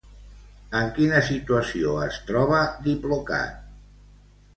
[0.77, 3.61] En quina situació es troba Diplocat?